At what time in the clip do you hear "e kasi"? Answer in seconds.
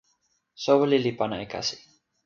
1.43-1.77